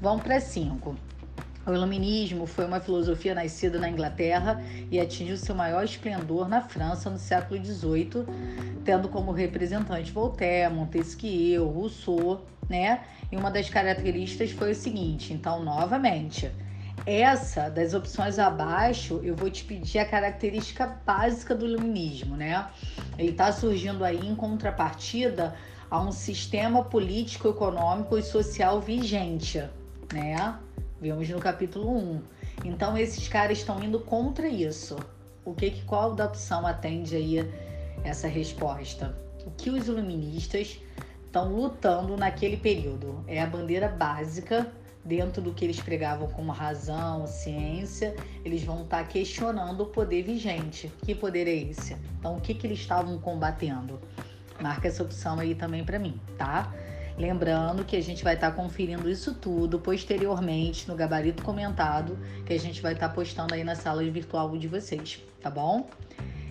Vamos 0.00 0.22
para 0.22 0.40
cinco. 0.40 0.94
O 1.66 1.72
iluminismo 1.72 2.46
foi 2.46 2.64
uma 2.64 2.80
filosofia 2.80 3.34
nascida 3.34 3.78
na 3.78 3.90
Inglaterra 3.90 4.62
e 4.90 4.98
atingiu 4.98 5.37
seu 5.37 5.54
maior 5.54 5.84
esplendor 5.84 6.48
na 6.48 6.62
França 6.62 7.10
no 7.10 7.18
século 7.18 7.62
XVIII, 7.62 8.25
tendo 8.84 9.08
como 9.08 9.32
representante 9.32 10.10
Voltaire, 10.10 10.72
Montesquieu, 10.72 11.68
Rousseau, 11.68 12.46
né? 12.68 13.02
E 13.30 13.37
uma 13.37 13.50
das 13.50 13.68
características 13.68 14.50
foi 14.50 14.72
o 14.72 14.75
seguinte, 14.75 15.34
então, 15.34 15.62
novamente, 15.62 16.50
essa, 17.08 17.70
das 17.70 17.94
opções 17.94 18.38
abaixo, 18.38 19.18
eu 19.22 19.34
vou 19.34 19.50
te 19.50 19.64
pedir 19.64 19.98
a 19.98 20.04
característica 20.04 20.86
básica 21.06 21.54
do 21.54 21.64
iluminismo, 21.64 22.36
né? 22.36 22.68
Ele 23.16 23.30
está 23.30 23.50
surgindo 23.50 24.04
aí 24.04 24.18
em 24.18 24.34
contrapartida 24.34 25.56
a 25.90 25.98
um 26.00 26.12
sistema 26.12 26.84
político, 26.84 27.48
econômico 27.48 28.18
e 28.18 28.22
social 28.22 28.78
vigente, 28.80 29.58
né? 30.12 30.58
Vimos 31.00 31.26
no 31.30 31.40
capítulo 31.40 31.96
1. 31.96 32.22
Então 32.66 32.98
esses 32.98 33.26
caras 33.26 33.58
estão 33.58 33.82
indo 33.82 34.00
contra 34.00 34.46
isso. 34.46 34.96
O 35.46 35.54
que, 35.54 35.70
que 35.70 35.84
qual 35.86 36.14
da 36.14 36.26
opção 36.26 36.66
atende 36.66 37.16
aí 37.16 37.50
essa 38.04 38.28
resposta? 38.28 39.16
O 39.46 39.50
que 39.52 39.70
os 39.70 39.88
iluministas 39.88 40.78
estão 41.24 41.54
lutando 41.54 42.18
naquele 42.18 42.58
período? 42.58 43.24
É 43.26 43.40
a 43.40 43.46
bandeira 43.46 43.88
básica 43.88 44.70
dentro 45.05 45.40
do 45.40 45.52
que 45.52 45.64
eles 45.64 45.81
pregavam 45.81 46.28
como 46.28 46.52
razão, 46.52 47.26
ciência, 47.26 48.14
eles 48.45 48.62
vão 48.62 48.83
estar 48.83 48.99
tá 48.99 49.05
questionando 49.05 49.83
o 49.83 49.87
poder 49.87 50.23
vigente. 50.23 50.93
Que 51.05 51.14
poder 51.14 51.47
é 51.49 51.55
esse? 51.55 51.97
Então, 52.19 52.37
o 52.37 52.40
que, 52.40 52.55
que 52.55 52.67
eles 52.67 52.78
estavam 52.78 53.19
combatendo? 53.19 54.00
Marca 54.61 54.88
essa 54.88 55.02
opção 55.02 55.38
aí 55.38 55.55
também 55.55 55.85
para 55.85 55.99
mim, 55.99 56.21
tá? 56.37 56.73
Lembrando 57.17 57.85
que 57.85 57.97
a 57.97 58.00
gente 58.00 58.23
vai 58.23 58.35
estar 58.35 58.50
tá 58.50 58.57
conferindo 58.57 59.11
isso 59.11 59.35
tudo 59.35 59.81
posteriormente 59.81 60.87
no 60.87 60.95
gabarito 60.95 61.43
comentado 61.43 62.17
que 62.47 62.52
a 62.52 62.59
gente 62.59 62.81
vai 62.81 62.93
estar 62.93 63.09
tá 63.09 63.14
postando 63.14 63.55
aí 63.55 63.64
na 63.64 63.75
sala 63.75 64.02
virtual 64.05 64.57
de 64.57 64.69
vocês, 64.69 65.21
tá 65.40 65.50
bom? 65.50 65.88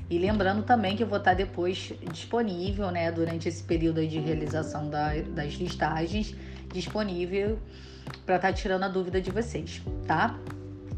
E 0.10 0.18
lembrando 0.18 0.64
também 0.64 0.96
que 0.96 1.04
eu 1.04 1.08
vou 1.08 1.18
estar 1.18 1.34
depois 1.34 1.94
disponível, 2.12 2.92
né, 2.92 3.12
durante 3.12 3.48
esse 3.48 3.62
período 3.62 4.06
de 4.06 4.20
realização 4.20 4.90
da, 4.90 5.14
das 5.22 5.54
listagens, 5.54 6.34
disponível 6.74 7.60
para 8.26 8.36
estar 8.38 8.54
tirando 8.54 8.84
a 8.84 8.88
dúvida 8.88 9.22
de 9.22 9.32
vocês, 9.32 9.82
tá? 10.06 10.38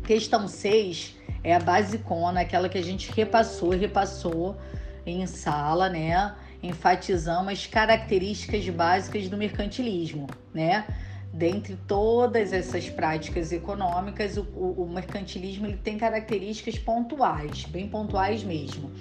Questão 0.03 0.47
6 0.47 1.15
é 1.43 1.55
a 1.55 1.59
basicona, 1.59 2.41
aquela 2.41 2.67
que 2.67 2.77
a 2.77 2.83
gente 2.83 3.11
repassou 3.11 3.69
repassou 3.69 4.57
em 5.05 5.25
sala, 5.25 5.89
né? 5.89 6.35
Enfatizamos 6.61 7.53
as 7.53 7.67
características 7.67 8.67
básicas 8.69 9.29
do 9.29 9.37
mercantilismo, 9.37 10.27
né? 10.53 10.85
Dentre 11.31 11.77
todas 11.87 12.51
essas 12.51 12.89
práticas 12.89 13.51
econômicas, 13.51 14.35
o, 14.35 14.41
o, 14.41 14.83
o 14.83 14.89
mercantilismo 14.89 15.67
ele 15.67 15.77
tem 15.77 15.97
características 15.97 16.77
pontuais, 16.79 17.65
bem 17.65 17.87
pontuais 17.87 18.43
mesmo. 18.43 18.91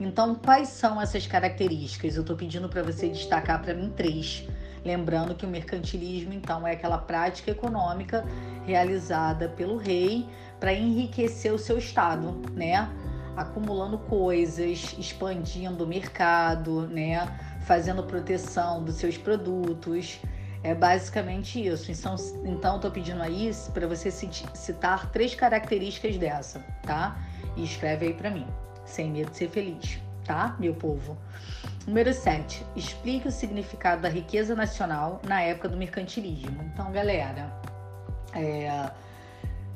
Então, 0.00 0.34
quais 0.34 0.68
são 0.68 1.00
essas 1.00 1.26
características? 1.26 2.16
Eu 2.16 2.22
estou 2.22 2.36
pedindo 2.36 2.68
para 2.68 2.82
você 2.82 3.08
destacar 3.08 3.62
para 3.62 3.74
mim 3.74 3.92
três. 3.94 4.44
Lembrando 4.84 5.34
que 5.34 5.46
o 5.46 5.48
mercantilismo, 5.48 6.32
então, 6.34 6.66
é 6.66 6.72
aquela 6.72 6.98
prática 6.98 7.50
econômica 7.50 8.24
realizada 8.66 9.48
pelo 9.48 9.76
rei 9.76 10.28
para 10.60 10.72
enriquecer 10.72 11.52
o 11.52 11.58
seu 11.58 11.78
estado, 11.78 12.40
né? 12.52 12.88
Acumulando 13.34 13.98
coisas, 13.98 14.94
expandindo 14.98 15.84
o 15.84 15.86
mercado, 15.86 16.86
né? 16.86 17.26
Fazendo 17.62 18.02
proteção 18.02 18.84
dos 18.84 18.96
seus 18.96 19.16
produtos. 19.16 20.20
É 20.62 20.74
basicamente 20.74 21.66
isso. 21.66 21.90
Então, 21.90 22.16
então 22.44 22.76
estou 22.76 22.90
pedindo 22.90 23.22
aí 23.22 23.50
para 23.72 23.86
você 23.86 24.10
citar 24.10 25.10
três 25.10 25.34
características 25.34 26.16
dessa, 26.18 26.60
tá? 26.82 27.18
E 27.56 27.64
escreve 27.64 28.06
aí 28.06 28.14
para 28.14 28.30
mim, 28.30 28.46
sem 28.84 29.10
medo 29.10 29.30
de 29.30 29.36
ser 29.36 29.48
feliz, 29.48 29.98
tá, 30.24 30.56
meu 30.58 30.74
povo? 30.74 31.16
Número 31.86 32.14
7. 32.14 32.64
Explique 32.74 33.28
o 33.28 33.30
significado 33.30 34.00
da 34.00 34.08
riqueza 34.08 34.54
nacional 34.54 35.20
na 35.22 35.42
época 35.42 35.68
do 35.68 35.76
mercantilismo. 35.76 36.62
Então, 36.72 36.90
galera, 36.90 37.52
é, 38.32 38.90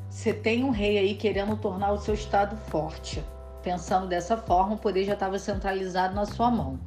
você 0.09 0.33
tem 0.33 0.65
um 0.65 0.71
rei 0.71 0.97
aí 0.97 1.15
querendo 1.15 1.55
tornar 1.57 1.93
o 1.93 1.99
seu 1.99 2.15
estado 2.15 2.57
forte. 2.71 3.23
Pensando 3.63 4.09
dessa 4.09 4.39
forma, 4.39 4.75
o 4.75 4.79
poder 4.79 5.05
já 5.05 5.13
estava 5.13 5.39
centralizado 5.39 6.15
na 6.15 6.25
sua 6.25 6.51
mão. 6.51 6.79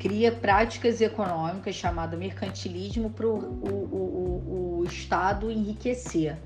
Cria 0.00 0.32
práticas 0.32 1.00
econômicas 1.00 1.76
chamado 1.76 2.18
mercantilismo 2.18 3.10
para 3.10 3.26
o, 3.26 3.38
o, 3.38 3.68
o, 3.68 4.78
o 4.80 4.84
Estado 4.84 5.48
enriquecer. 5.48 6.36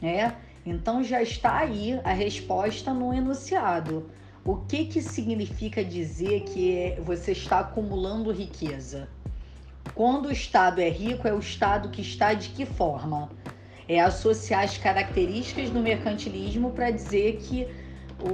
Né? 0.00 0.36
Então 0.64 1.02
já 1.02 1.20
está 1.20 1.58
aí 1.58 2.00
a 2.04 2.12
resposta 2.12 2.94
no 2.94 3.12
enunciado. 3.12 4.08
O 4.46 4.56
que, 4.56 4.86
que 4.86 5.02
significa 5.02 5.84
dizer 5.84 6.42
que 6.42 6.96
você 7.02 7.32
está 7.32 7.60
acumulando 7.60 8.30
riqueza? 8.30 9.08
Quando 9.94 10.26
o 10.26 10.32
Estado 10.32 10.80
é 10.80 10.88
rico, 10.88 11.26
é 11.26 11.32
o 11.32 11.38
Estado 11.38 11.88
que 11.88 12.00
está 12.00 12.32
de 12.32 12.50
que 12.50 12.64
forma? 12.64 13.28
é 13.88 14.00
associar 14.00 14.64
as 14.64 14.76
características 14.76 15.70
do 15.70 15.80
mercantilismo 15.80 16.72
para 16.72 16.90
dizer 16.90 17.36
que 17.36 17.68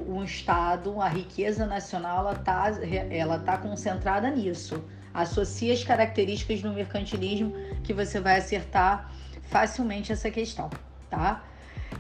um 0.09 0.23
Estado, 0.25 1.01
a 1.01 1.09
riqueza 1.09 1.67
nacional, 1.67 2.21
ela 2.21 2.33
está 2.33 2.71
ela 3.11 3.39
tá 3.39 3.59
concentrada 3.59 4.31
nisso. 4.31 4.83
Associe 5.13 5.73
as 5.73 5.85
características 5.85 6.63
do 6.63 6.73
mercantilismo 6.73 7.53
que 7.83 7.93
você 7.93 8.19
vai 8.19 8.39
acertar 8.39 9.13
facilmente 9.43 10.11
essa 10.11 10.31
questão, 10.31 10.71
tá? 11.11 11.45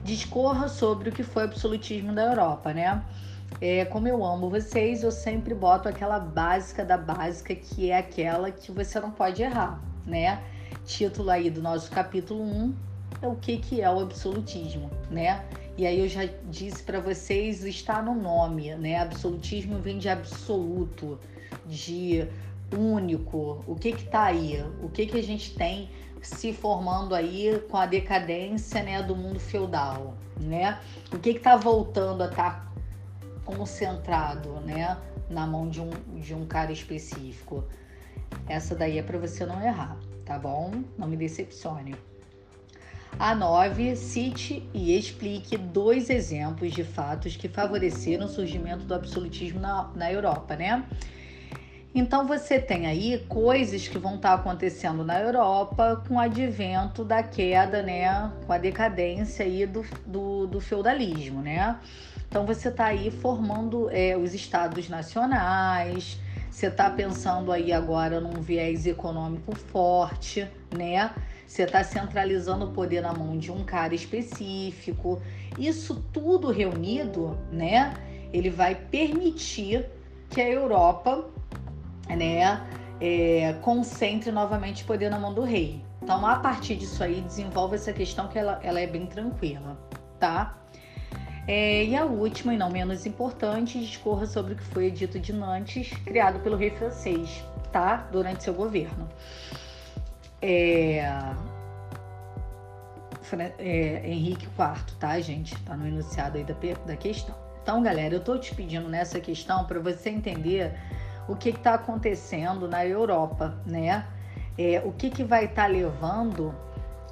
Discorra 0.03 0.68
sobre 0.68 1.11
o 1.11 1.12
que 1.12 1.22
foi 1.22 1.42
o 1.42 1.46
absolutismo 1.46 2.14
da 2.14 2.22
Europa, 2.22 2.72
né? 2.72 3.03
É, 3.61 3.85
como 3.85 4.09
eu 4.09 4.25
amo 4.25 4.51
vocês, 4.51 5.03
eu 5.03 5.11
sempre 5.11 5.55
boto 5.55 5.88
aquela 5.88 6.19
básica 6.19 6.85
da 6.85 6.97
básica, 6.97 7.55
que 7.55 7.91
é 7.91 7.99
aquela 7.99 8.51
que 8.51 8.73
você 8.73 8.99
não 8.99 9.11
pode 9.11 9.43
errar, 9.43 9.83
né? 10.07 10.43
Título 10.85 11.31
aí 11.31 11.51
do 11.51 11.62
nosso 11.62 11.91
capítulo 11.91 12.43
1, 12.43 12.75
é 13.23 13.29
o 13.29 13.37
que, 13.37 13.59
que 13.59 13.81
é 13.81 13.91
o 13.91 14.01
absolutismo, 14.01 14.91
né? 15.11 15.45
E 15.77 15.87
aí 15.87 16.01
eu 16.01 16.09
já 16.09 16.27
disse 16.51 16.83
para 16.83 17.01
vocês, 17.01 17.65
está 17.65 18.03
no 18.03 18.15
nome, 18.15 18.75
né? 18.75 18.99
Absolutismo 18.99 19.79
vem 19.79 19.99
de 19.99 20.09
absoluto, 20.09 21.19
de 21.67 22.27
único. 22.77 23.62
O 23.67 23.77
que 23.77 23.93
que 23.93 24.05
tá 24.05 24.25
aí? 24.25 24.62
O 24.83 24.88
que 24.88 25.07
que 25.07 25.19
a 25.19 25.23
gente 25.23 25.55
tem 25.55 25.88
se 26.21 26.53
formando 26.53 27.15
aí 27.15 27.59
com 27.71 27.77
a 27.77 27.87
decadência, 27.87 28.83
né, 28.83 29.03
do 29.03 29.17
mundo 29.17 29.41
feudal, 29.41 30.15
né? 30.41 30.79
O 31.12 31.19
que 31.19 31.35
que 31.35 31.41
tá 31.41 31.57
voltando 31.57 32.23
a 32.23 32.27
estar 32.27 32.67
tá 32.67 32.73
concentrado, 33.44 34.61
né, 34.61 34.96
na 35.28 35.46
mão 35.46 35.68
de 35.68 35.81
um, 35.81 35.90
de 36.20 36.35
um 36.35 36.46
cara 36.46 36.72
específico? 36.72 37.64
Essa 38.48 38.74
daí 38.74 38.98
é 38.98 39.02
para 39.02 39.18
você 39.18 39.44
não 39.44 39.62
errar, 39.62 39.96
tá 40.24 40.38
bom? 40.38 40.83
Não 40.98 41.07
me 41.07 41.16
decepcione. 41.16 41.94
A 43.18 43.35
9, 43.35 43.94
cite 43.94 44.68
e 44.72 44.96
explique 44.96 45.57
dois 45.57 46.09
exemplos 46.09 46.72
de 46.72 46.83
fatos 46.83 47.37
que 47.37 47.48
favoreceram 47.48 48.24
o 48.24 48.28
surgimento 48.28 48.85
do 48.85 48.94
absolutismo 48.94 49.61
na, 49.61 49.90
na 49.94 50.11
Europa, 50.11 50.57
né? 50.57 50.85
Então 51.94 52.26
você 52.26 52.59
tem 52.59 52.87
aí 52.87 53.18
coisas 53.28 53.87
que 53.87 53.98
vão 53.98 54.14
estar 54.14 54.33
acontecendo 54.33 55.05
na 55.05 55.20
Europa 55.20 56.02
com 56.09 56.14
o 56.14 56.18
advento 56.18 57.05
da 57.05 57.22
queda, 57.22 57.83
né? 57.83 58.33
Com 58.46 58.52
a 58.52 58.59
decadência 58.59 59.44
aí 59.44 59.66
do, 59.66 59.85
do, 60.07 60.46
do 60.46 60.61
feudalismo, 60.61 61.42
né? 61.42 61.78
Então 62.28 62.46
você 62.46 62.68
está 62.68 62.87
aí 62.87 63.11
formando 63.11 63.90
é, 63.90 64.16
os 64.16 64.33
estados 64.33 64.88
nacionais, 64.88 66.18
você 66.50 66.68
está 66.68 66.88
pensando 66.88 67.52
aí 67.52 67.70
agora 67.72 68.20
num 68.20 68.40
viés 68.40 68.87
econômico 68.87 69.55
forte, 69.55 70.48
né? 70.74 71.11
Você 71.46 71.64
está 71.64 71.85
centralizando 71.85 72.64
o 72.64 72.72
poder 72.72 73.02
na 73.02 73.12
mão 73.12 73.37
de 73.37 73.52
um 73.52 73.62
cara 73.64 73.94
específico. 73.94 75.20
Isso 75.59 76.02
tudo 76.11 76.50
reunido, 76.50 77.37
né? 77.50 77.92
Ele 78.33 78.48
vai 78.48 78.74
permitir 78.74 79.85
que 80.31 80.40
a 80.40 80.48
Europa, 80.48 81.28
né, 82.09 82.67
é, 83.01 83.55
concentre 83.62 84.31
novamente 84.31 84.85
o 84.85 84.87
poder 84.87 85.11
na 85.11 85.19
mão 85.19 85.33
do 85.33 85.43
rei. 85.43 85.83
Então, 86.03 86.27
a 86.27 86.37
partir 86.37 86.77
disso 86.77 87.03
aí, 87.03 87.21
desenvolve 87.21 87.77
essa 87.77 87.93
questão 87.93 88.29
que 88.29 88.38
ela, 88.38 88.61
ela 88.62 88.81
é 88.81 88.87
bem 88.87 89.07
tranquila, 89.07 89.79
tá? 90.19 90.59
É, 91.47 91.85
e 91.85 91.97
a 91.97 92.05
última, 92.05 92.55
e 92.55 92.57
não 92.57 92.71
menos 92.71 93.05
importante, 93.07 93.79
discorra 93.81 94.27
sobre 94.27 94.55
o 94.55 94.57
que 94.57 94.65
foi 94.65 94.91
dito 94.91 95.19
de 95.19 95.33
Nantes, 95.33 95.91
criado 96.05 96.38
pelo 96.41 96.57
rei 96.57 96.71
francês, 96.71 97.45
tá? 97.73 98.09
Durante 98.12 98.45
seu 98.45 98.55
governo. 98.55 99.09
É, 100.41 101.05
é, 103.59 104.09
Henrique 104.09 104.47
IV, 104.47 104.97
tá, 104.99 105.19
gente? 105.21 105.57
Tá 105.62 105.77
no 105.77 105.87
enunciado 105.87 106.38
aí 106.38 106.45
da, 106.45 106.55
da 106.87 106.97
questão. 106.97 107.35
Então, 107.62 107.83
galera, 107.83 108.15
eu 108.15 108.21
tô 108.21 108.37
te 108.38 108.55
pedindo 108.55 108.88
nessa 108.88 109.21
questão 109.21 109.65
para 109.65 109.79
você 109.79 110.11
entender 110.11 110.75
o 111.33 111.37
que 111.37 111.49
está 111.49 111.75
acontecendo 111.75 112.68
na 112.68 112.87
Europa, 112.87 113.57
né? 113.66 114.07
É, 114.59 114.83
o 114.85 114.92
que, 114.92 115.09
que 115.09 115.25
vai 115.25 115.47
estar 115.47 115.62
tá 115.62 115.68
levando 115.68 116.55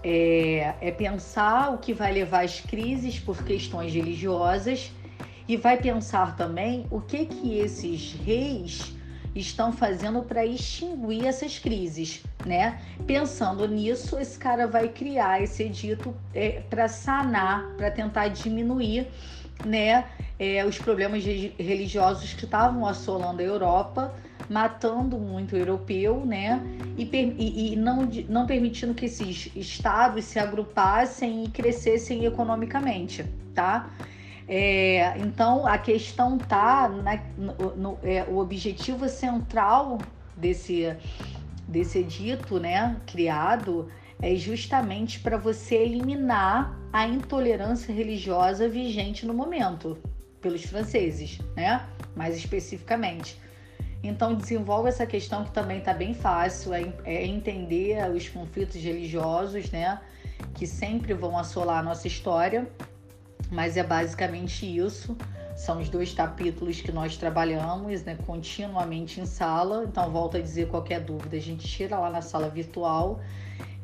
é, 0.05 0.75
é, 0.81 0.91
pensar 0.91 1.73
o 1.73 1.79
que 1.79 1.95
vai 1.95 2.13
levar 2.13 2.45
às 2.45 2.61
crises 2.61 3.19
por 3.19 3.43
questões 3.43 3.95
religiosas 3.95 4.93
e 5.49 5.57
vai 5.57 5.79
pensar 5.79 6.37
também 6.37 6.87
o 6.91 7.01
que 7.01 7.25
que 7.25 7.59
esses 7.59 8.13
reis 8.13 8.95
estão 9.35 9.73
fazendo 9.73 10.23
para 10.23 10.45
extinguir 10.45 11.25
essas 11.27 11.59
crises, 11.59 12.23
né? 12.45 12.79
Pensando 13.07 13.67
nisso, 13.67 14.19
esse 14.19 14.39
cara 14.39 14.67
vai 14.67 14.89
criar 14.89 15.43
esse 15.43 15.63
edito 15.63 16.15
é, 16.35 16.61
para 16.69 16.89
sanar, 16.89 17.75
para 17.77 17.91
tentar 17.91 18.29
diminuir, 18.29 19.07
né, 19.65 20.05
é, 20.41 20.65
os 20.65 20.79
problemas 20.79 21.23
religiosos 21.23 22.33
que 22.33 22.47
estavam 22.47 22.87
assolando 22.87 23.43
a 23.43 23.45
Europa, 23.45 24.15
matando 24.49 25.19
muito 25.19 25.55
europeu, 25.55 26.25
né, 26.25 26.63
e, 26.97 27.05
e, 27.05 27.75
e 27.75 27.77
não, 27.77 28.09
não 28.27 28.47
permitindo 28.47 28.95
que 28.95 29.05
esses 29.05 29.55
estados 29.55 30.25
se 30.25 30.39
agrupassem 30.39 31.45
e 31.45 31.51
crescessem 31.51 32.25
economicamente, 32.25 33.23
tá? 33.55 33.91
É, 34.49 35.17
então 35.19 35.67
a 35.67 35.77
questão 35.77 36.39
tá 36.39 36.89
na, 36.89 37.21
no, 37.37 37.77
no, 37.77 37.99
é, 38.03 38.25
o 38.25 38.39
objetivo 38.39 39.09
central 39.09 39.99
desse 40.37 40.97
desse 41.69 41.99
edito, 41.99 42.59
né, 42.59 42.97
criado 43.07 43.89
é 44.21 44.35
justamente 44.35 45.21
para 45.21 45.37
você 45.37 45.77
eliminar 45.77 46.77
a 46.93 47.07
intolerância 47.07 47.95
religiosa 47.95 48.69
vigente 48.69 49.25
no 49.25 49.33
momento 49.33 49.97
pelos 50.41 50.65
franceses, 50.65 51.39
né, 51.55 51.87
mais 52.17 52.37
especificamente. 52.37 53.39
Então 54.03 54.35
desenvolve 54.35 54.89
essa 54.89 55.07
questão 55.07 55.45
que 55.45 55.51
também 55.51 55.79
está 55.79 55.93
bem 55.93 56.15
fácil, 56.15 56.73
é, 56.73 56.93
é 57.05 57.27
entender 57.27 58.11
os 58.11 58.29
conflitos 58.29 58.77
religiosos, 58.77 59.71
né? 59.71 60.01
Que 60.55 60.67
sempre 60.67 61.13
vão 61.13 61.37
assolar 61.37 61.81
a 61.81 61.83
nossa 61.83 62.07
história, 62.07 62.67
mas 63.51 63.77
é 63.77 63.83
basicamente 63.83 64.65
isso. 64.65 65.17
São 65.55 65.79
os 65.79 65.91
dois 65.91 66.15
capítulos 66.15 66.81
que 66.81 66.91
nós 66.91 67.19
trabalhamos 67.19 68.03
né, 68.03 68.17
continuamente 68.27 69.21
em 69.21 69.27
sala. 69.27 69.85
Então, 69.85 70.11
volto 70.11 70.39
a 70.39 70.41
dizer, 70.41 70.69
qualquer 70.69 71.01
dúvida, 71.01 71.37
a 71.37 71.41
gente 71.41 71.69
tira 71.69 71.99
lá 71.99 72.09
na 72.09 72.23
sala 72.23 72.49
virtual. 72.49 73.21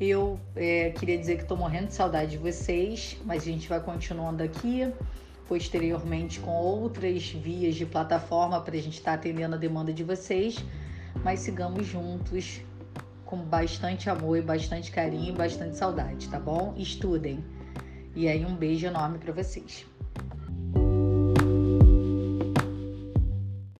Eu 0.00 0.40
é, 0.54 0.88
queria 0.90 1.18
dizer 1.18 1.36
que 1.36 1.42
estou 1.42 1.56
morrendo 1.56 1.88
de 1.88 1.94
saudade 1.94 2.30
de 2.30 2.38
vocês, 2.38 3.18
mas 3.26 3.42
a 3.42 3.46
gente 3.46 3.68
vai 3.68 3.80
continuando 3.80 4.42
aqui 4.42 4.90
posteriormente 5.48 6.40
com 6.40 6.50
outras 6.50 7.30
vias 7.30 7.74
de 7.74 7.86
plataforma 7.86 8.60
para 8.60 8.76
a 8.76 8.80
gente 8.80 8.98
estar 8.98 9.12
tá 9.12 9.16
atendendo 9.16 9.54
a 9.54 9.58
demanda 9.58 9.92
de 9.92 10.04
vocês, 10.04 10.64
mas 11.22 11.40
sigamos 11.40 11.86
juntos 11.86 12.60
com 13.24 13.38
bastante 13.38 14.08
amor 14.08 14.38
e 14.38 14.42
bastante 14.42 14.90
carinho 14.90 15.34
e 15.34 15.36
bastante 15.36 15.76
saudade, 15.76 16.28
tá 16.28 16.38
bom? 16.38 16.74
Estudem. 16.76 17.44
E 18.14 18.28
aí 18.28 18.44
um 18.44 18.54
beijo 18.54 18.86
enorme 18.86 19.18
para 19.18 19.32
vocês. 19.32 19.84